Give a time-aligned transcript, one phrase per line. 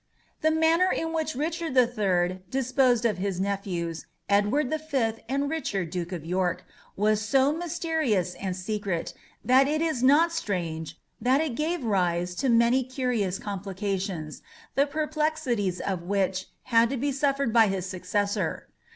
[0.41, 5.47] The manner in which Richard the Third disposed of his nephews, Edward the Fifth and
[5.47, 9.13] Richard, Duke of York, was so mysterious and secret,
[9.45, 14.41] that it is not strange that it gave rise to many curious complications,
[14.73, 18.69] the perplexities of which had to be suffered by his successor.